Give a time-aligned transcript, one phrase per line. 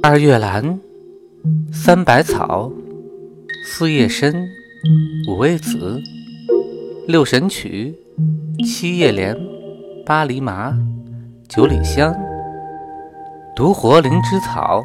[0.00, 0.78] 二月兰，
[1.72, 2.70] 三百草，
[3.64, 4.32] 四叶参，
[5.28, 6.00] 五味子，
[7.08, 7.94] 六神曲，
[8.64, 9.36] 七叶莲，
[10.06, 10.72] 八厘麻，
[11.48, 12.14] 九里香，
[13.56, 14.84] 独活灵芝草，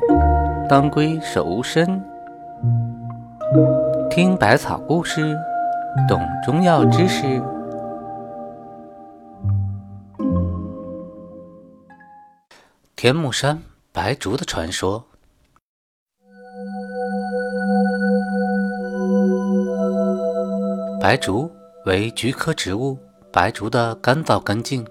[0.68, 2.04] 当归手无参。
[4.10, 5.38] 听百草故事，
[6.10, 7.42] 懂中药知识。
[12.96, 13.62] 天目山
[13.94, 15.06] 白竹的传说。
[21.00, 21.48] 白竹
[21.86, 22.98] 为菊科植物
[23.32, 24.84] 白竹的干燥根茎，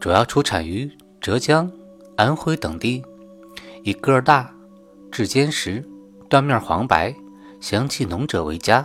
[0.00, 0.90] 主要出产于
[1.20, 1.70] 浙江、
[2.16, 3.00] 安徽等地，
[3.84, 4.52] 以个儿大、
[5.12, 5.88] 质坚实、
[6.28, 7.14] 断面黄白、
[7.60, 8.84] 香气浓者为佳。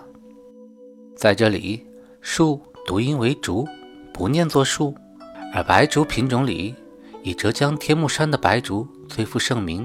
[1.18, 1.84] 在这里，
[2.22, 3.68] 树读音为竹，
[4.14, 4.94] 不念作树，
[5.56, 6.76] 而白竹品种里。
[7.26, 9.84] 以浙江天目山的白竹最负盛名。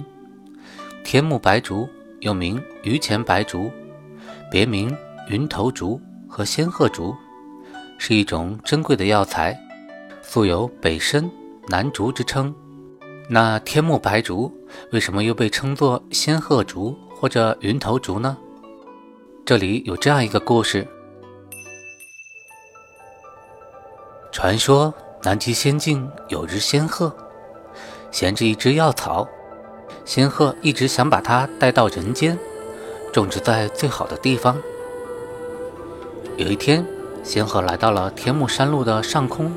[1.02, 1.88] 天目白竹
[2.20, 3.70] 又名榆钱白竹，
[4.51, 4.95] 别名
[5.30, 7.16] 云头竹和仙鹤竹，
[7.96, 9.59] 是一种珍贵的药材，
[10.20, 11.30] 素有北参、
[11.66, 12.54] 南竹之称。
[13.26, 14.54] 那天目白竹
[14.93, 18.37] 为什么又被称作仙鹤竹或者云头竹呢？
[19.46, 20.87] 这里有这样一个故事：
[24.30, 27.10] 传说南极仙境有只仙鹤。
[28.10, 29.28] 衔着一只药草，
[30.04, 32.38] 仙鹤一直想把它带到人间，
[33.12, 34.56] 种植在最好的地方。
[36.36, 36.84] 有一天，
[37.22, 39.52] 仙鹤来到了天目山路的上空，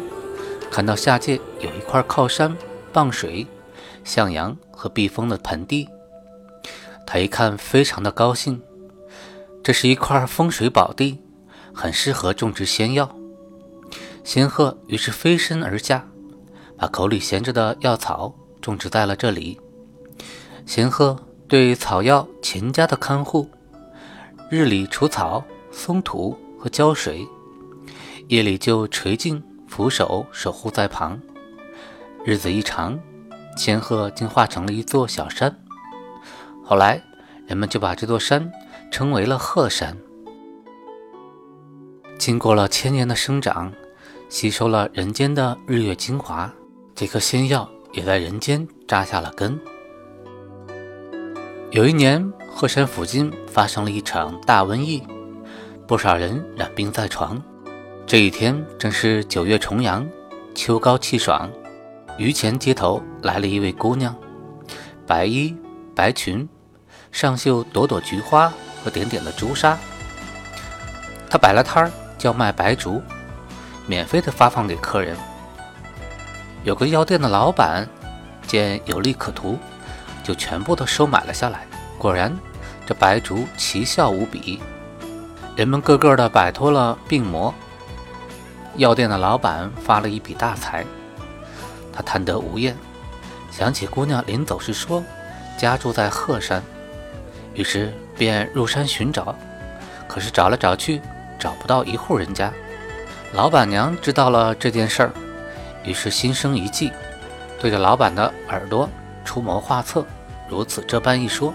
[0.70, 2.56] 看到下界有一块靠山、
[2.92, 3.48] 傍水、
[4.04, 5.90] 向阳和避风的盆地，
[7.06, 8.62] 他一看非常的高兴，
[9.64, 11.22] 这是一块风水宝地，
[11.74, 13.16] 很适合种植仙药。
[14.24, 16.08] 仙鹤于是飞身而下，
[16.78, 18.36] 把口里衔着的药草。
[18.64, 19.60] 种植在了这里。
[20.66, 23.48] 仙鹤对草药勤加的看护，
[24.50, 27.28] 日里除草、松土和浇水，
[28.30, 31.20] 夜里就垂镜俯首守护在旁。
[32.24, 32.98] 日子一长，
[33.58, 35.54] 仙鹤竟化成了一座小山。
[36.64, 37.04] 后来，
[37.46, 38.50] 人们就把这座山
[38.90, 39.98] 称为了鹤山。
[42.18, 43.74] 经过了千年的生长，
[44.30, 46.50] 吸收了人间的日月精华，
[46.96, 47.70] 这颗仙药。
[47.94, 49.58] 也在人间扎下了根。
[51.72, 55.02] 有一年，鹤山附近发生了一场大瘟疫，
[55.88, 57.42] 不少人染病在床。
[58.06, 60.08] 这一天正是九月重阳，
[60.54, 61.50] 秋高气爽，
[62.18, 64.16] 榆钱街头来了一位姑娘，
[65.08, 65.56] 白衣
[65.96, 66.48] 白裙，
[67.12, 68.52] 上绣朵朵菊花
[68.84, 69.78] 和点点的朱砂。
[71.30, 73.02] 她摆了摊儿，叫卖白竹，
[73.88, 75.18] 免费的发放给客人。
[76.64, 77.88] 有个药店的老板
[78.48, 79.60] 见有利可图，
[80.24, 81.68] 就全部都收买了下来。
[81.98, 82.34] 果然，
[82.86, 84.62] 这白竹奇效无比，
[85.56, 87.54] 人们个个的摆脱了病魔。
[88.78, 90.86] 药店的老板发了一笔大财，
[91.92, 92.76] 他贪得无厌，
[93.52, 95.04] 想起姑娘临走时说
[95.58, 96.64] 家住在鹤山，
[97.54, 99.36] 于是便入山寻找。
[100.08, 101.02] 可是找来找去，
[101.38, 102.52] 找不到一户人家。
[103.34, 105.12] 老板娘知道了这件事儿。
[105.84, 106.92] 于是心生一计，
[107.60, 108.90] 对着老板的耳朵
[109.26, 110.06] 出谋划策，
[110.50, 111.54] 如此这般一说，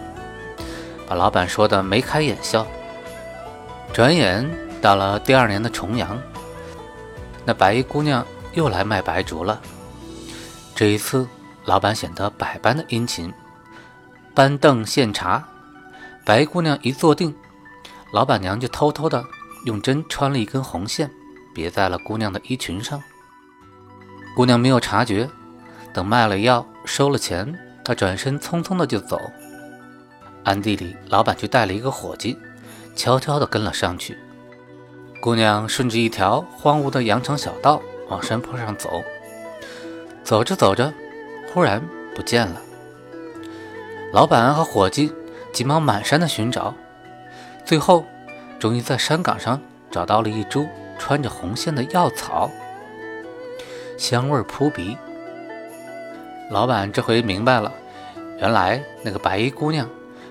[1.06, 2.66] 把老板说的眉开眼笑。
[3.92, 4.48] 转眼
[4.82, 6.20] 到了第二年的重阳，
[7.44, 9.60] 那白衣姑娘又来卖白竹了。
[10.74, 11.26] 这一次，
[11.64, 13.32] 老板显得百般的殷勤，
[14.34, 15.42] 搬凳献茶。
[16.24, 17.34] 白姑娘一坐定，
[18.12, 19.24] 老板娘就偷偷的
[19.64, 21.10] 用针穿了一根红线，
[21.54, 23.02] 别在了姑娘的衣裙上。
[24.38, 25.28] 姑娘没有察觉，
[25.92, 29.20] 等卖了药收了钱，她转身匆匆的就走。
[30.44, 32.38] 暗地里，老板却带了一个伙计，
[32.94, 34.16] 悄悄的跟了上去。
[35.20, 39.02] 姑娘顺着一条荒芜的羊肠小道往山坡上走，
[40.22, 40.94] 走着走着，
[41.52, 41.82] 忽然
[42.14, 42.62] 不见了。
[44.12, 45.12] 老板和伙计
[45.52, 46.72] 急忙满山的寻找，
[47.64, 48.04] 最后
[48.60, 52.48] 终于在山岗上找到了一株穿着红线的药草。
[53.98, 54.96] 香味扑鼻，
[56.50, 57.70] 老板这回明白了，
[58.38, 59.88] 原来那个白衣姑娘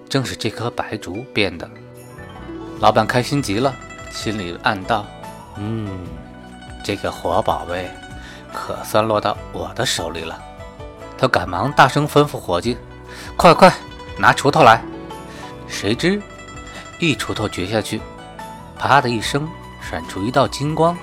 [0.08, 1.70] 正是这棵白竹变的。
[2.80, 3.76] 老板开心极了，
[4.10, 5.06] 心里暗道
[5.60, 6.08] ：“嗯，
[6.82, 7.92] 这个活宝贝
[8.54, 10.42] 可算落到我的手里了。”
[11.18, 12.78] 他赶忙大声吩咐伙计
[13.36, 13.70] ：“快快
[14.18, 14.82] 拿锄头来！”
[15.68, 16.22] 谁知
[17.00, 18.00] 一锄头掘下去，
[18.80, 19.46] 啪的一声，
[19.82, 20.98] 闪出一道金光。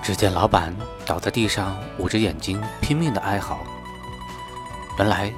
[0.00, 0.72] 只见老板
[1.06, 3.58] 倒在地上，捂着眼睛，拼命的哀嚎。
[4.98, 5.32] 原来，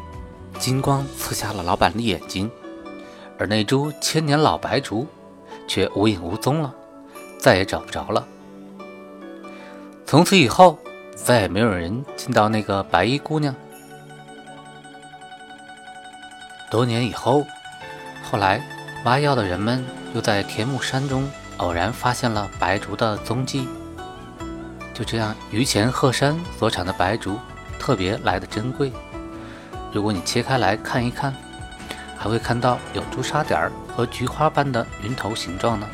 [0.59, 2.51] 金光刺瞎了老板的眼睛，
[3.39, 5.07] 而那株千年老白竹
[5.67, 6.75] 却无影无踪了，
[7.39, 8.27] 再也找不着了。
[10.05, 10.79] 从此以后，
[11.15, 13.55] 再也没有人见到那个白衣姑娘。
[16.71, 17.45] 多年以后，
[18.31, 18.62] 后来
[19.05, 19.85] 挖药的人们
[20.15, 23.67] 又在田木山中偶然发现了白竹的踪迹。
[24.97, 27.39] 就这样，榆钱鹤山所产的白竹
[27.79, 28.91] 特别来的珍贵。
[29.93, 31.35] 如果你切开来看一看，
[32.17, 35.87] 还会看到有朱砂点儿和菊花般的云头形状呢。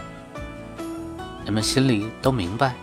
[1.45, 2.75] 人们心里都明白，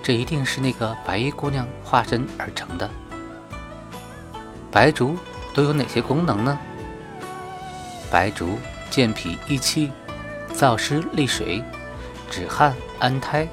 [0.00, 2.88] 这一定是那个白衣姑娘化身而成的。
[4.70, 5.18] 白竹
[5.54, 6.56] 都有哪些功能呢？
[8.12, 8.60] 白竹
[8.90, 9.90] 健脾益气，
[10.54, 11.64] 燥湿利水，
[12.30, 13.48] 止汗安胎，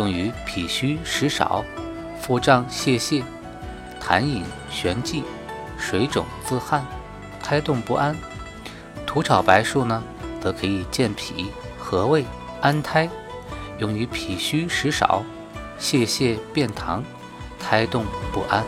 [0.00, 1.62] 用于脾虚食少、
[2.18, 3.22] 腹胀泄泻、
[4.02, 5.22] 痰饮悬悸、
[5.78, 6.82] 水肿自汗、
[7.42, 8.16] 胎动不安。
[9.06, 10.02] 土炒白术呢，
[10.40, 12.24] 则可以健脾和胃
[12.62, 13.10] 安胎，
[13.76, 15.22] 用于脾虚食少、
[15.78, 17.02] 泄泻便溏、
[17.58, 18.64] 胎动不安。